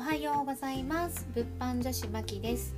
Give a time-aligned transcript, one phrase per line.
[0.00, 1.28] おはようございます。
[1.34, 2.74] 物販女子まきです、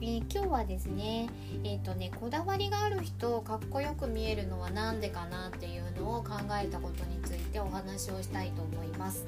[0.00, 1.28] えー、今日はですね
[1.64, 9.26] えっ、ー、とねこだわりがある人かっこよく見えるのは何でかなっていうのを考えたことについてお話をしたいと思います。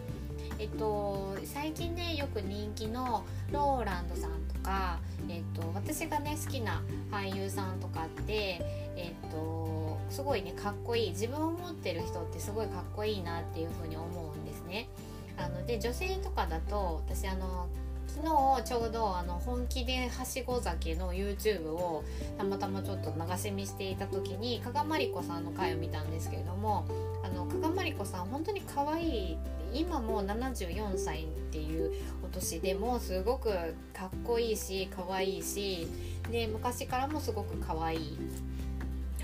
[0.61, 6.81] えっと、最近ねよく人気のローランドさんとか、えっと、私がね好きな
[7.11, 8.61] 俳優さんとかって、
[8.97, 11.11] えっと、すごいねかっこいい。
[11.11, 14.89] 自分を持ってる人ってすごいかっこいいなっていうふうに思うんですね。
[15.37, 17.69] あので女性とかだと私あの
[18.09, 22.05] 昨日ちょうどあの本気ではしご酒の YouTube を
[22.37, 26.85] たまたまちょっと流し見していた時に加賀まりこさんの回を見たんですけれども
[27.25, 29.39] あの加賀まりこさん本当に可愛い
[29.73, 31.93] 今も74歳っていう
[32.23, 33.49] お年でもすごく
[33.95, 35.89] かっこいいし可愛いし
[36.31, 38.19] で昔からもすごく可愛い。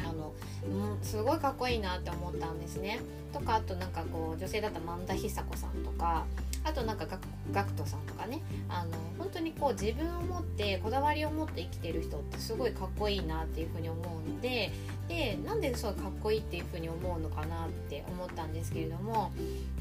[0.04, 0.32] あの、
[0.68, 3.00] うん、すごいかっこいいなって思ったんですね。
[3.32, 6.24] とかあとなんかこう女性だった萬田久子さんとか
[6.68, 7.06] あとなんか
[7.50, 14.70] ガクトさんとかねあの本当にこう自分を持ってこだわりを持って生きてる人ってすごいかっこいいなっていうふうに思うので
[15.08, 19.32] でなんでそうかっこいいっていうふうに思うのかなって思ったんですけれども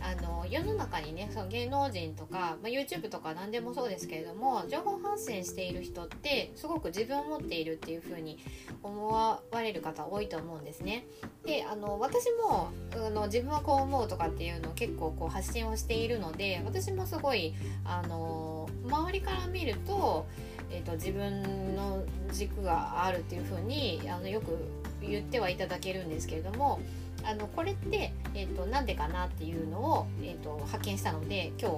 [0.01, 8.39] あの世の中にねその芸能人とか、まあ、YouTube とか何でもそうですけれども情報発信している人ってすごく自分を持っているっていうふうに
[8.81, 11.05] 思われる方多いと思うんですね。
[11.45, 20.27] であの私もあの自分はこう思うとかっていうのを結構こう発信をしているので私もすごいあの周りから見ると,、
[20.69, 24.57] えーと、自分の軸があるっていうふうにあのよく
[25.01, 26.79] 言ってはいただけるんですけれども
[27.23, 31.75] あのこれって、えーと、なんでかなっていうのを、えーと、発見したので今日、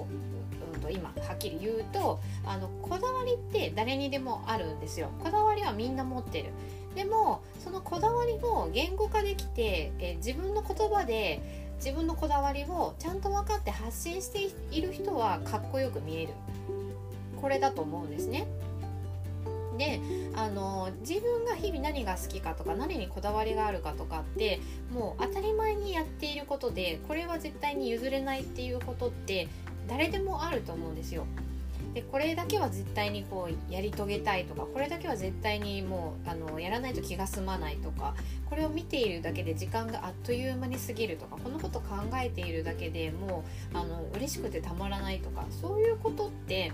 [0.74, 5.10] うんと、今はっきり言うとあのこだわりって誰にでもあるんですよ。
[5.18, 6.50] こだわりはみんな持ってる
[6.94, 16.34] でもそのこだわりを言語化できて、えー、自分の言葉で自分のこだわりをちゃんと分かって発信している人はかっこよく見える
[17.40, 18.46] これだと思うんですね。
[19.78, 19.98] で
[20.34, 24.60] あの自分が日々何が好きかとか何にこだわりがあるかとかって
[24.92, 29.48] もう当たり前にやっていることでこれは絶対に譲れないっていうことって
[29.88, 31.24] 誰でもあると思うんですよ。
[31.94, 38.14] でこれだけは絶対にこうやり遂げたいとかこれだけは絶対にもうあのやらないと気が済まないとか
[38.48, 46.72] これを見ているだけで時間があっという間に過ぎるとかこのこと考えているだけでもうあの嬉しくてたまらないとかそういうことって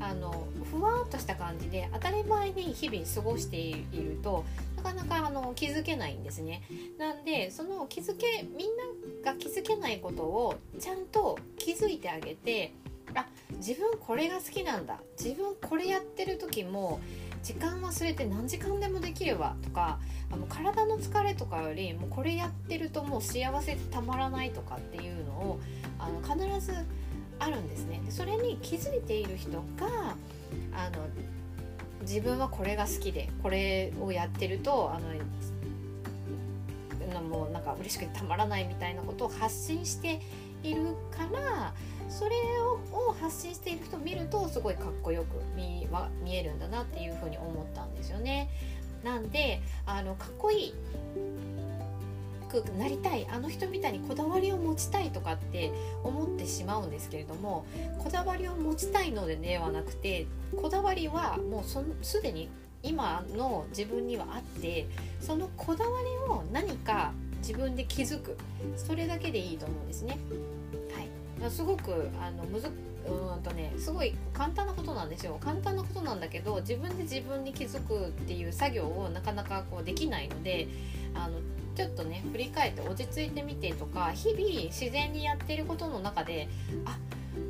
[0.00, 4.44] あのふわっとした感じで当たり前に日々過ごしていると
[4.76, 6.62] なかなかあの気づけないんですね。
[6.98, 8.76] なんでその気づけみん
[9.24, 12.72] なが気づけないことをちゃんと気づいてあげて
[13.14, 13.26] あ
[13.56, 14.98] 自分これが好きなんだ。
[15.18, 17.00] 自分これやってる時も
[17.42, 19.98] 時間忘れて何時間でもできるわとか
[20.30, 25.60] あの体の疲れとかよりもうこれやってるともう幸せでたまらないとかっていうのを
[25.98, 26.72] あの必ず
[27.38, 28.02] あるんですね。
[28.10, 30.16] それに気づいている人が
[30.74, 31.06] あの
[32.02, 35.08] 自分はこれが好きでこれをやってるとあの
[37.28, 40.20] もうなんか嬉しくてたまらないみたいなことを発信して
[40.62, 41.74] いるから
[42.08, 42.30] それ
[42.92, 45.86] を発信している人見るとすごいかっこよく見
[46.22, 48.50] 見えるんだなっていうふうに思ったんですよね。
[49.04, 50.74] なんであのかっこいい
[52.48, 55.70] くなりたいあの人みたいにこだわりを持ちたいとかって
[56.02, 57.66] 思ってしまうんですけれども
[57.98, 60.26] こだわりを持ちたいのでではなくて
[60.56, 62.48] こだわりはもうすでに
[62.82, 64.86] 今の自分にはあって
[65.20, 68.36] そのこだわりを何か自分で気づく
[68.76, 70.18] それだけでいいと思うんですね。
[70.94, 71.08] はい、
[71.50, 72.68] すごくあのむず
[73.06, 75.38] うんとねすごい簡単なことなんですよ。
[75.40, 80.68] 簡単なことなんだけど自分で自分に気づくっていう作業をなかなかこうできないので
[81.14, 81.38] あの
[81.74, 86.48] ちょっとね振り返って落ち着いてみてとか日々自然にやってることの中で
[86.84, 86.98] あ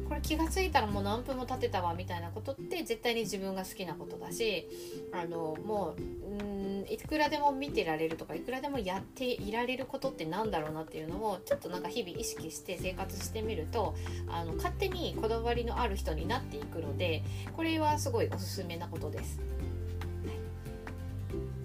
[0.09, 4.69] これ気が付いたらもう何分も経てたわみたいなことって絶対に自分が好きなことだし
[5.13, 13.95] あのもううんいくらでも見てられるとかいくらでもやっていられることってなんだろうなっていうのをちょっとなんか日々意識して生活してみると
[14.29, 17.23] あの勝手にこだわりのある人になっていくので
[17.57, 19.41] これはすごいおすすめなことです。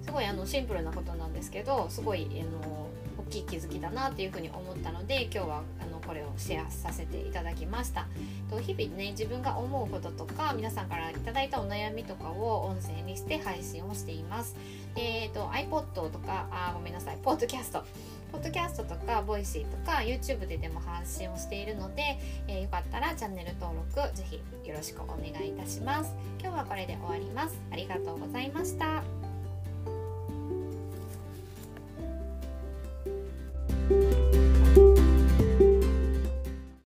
[0.03, 5.63] すごいあのシンプルなことなんですけどすごいあの大きい気づきだなっていうふうに思ったので今日は
[6.13, 8.05] これをシェアさせていただきました。
[8.47, 14.55] と日々ね自分が思うこととか皆さんから頂いたお悩みとかを音声にして配信をしています。
[14.95, 17.83] えっ、ー、と iPod とかあごめんなさいポッドキャスト。
[18.31, 26.13] ポッドキャストとか Voicy とか YouTube ででも発信をしているので、えー、よかったらチャンネル登録ぜひよろしくお願いいたします。
[26.39, 27.59] 今日はこれで終わります。
[27.71, 29.22] ありがとうございました。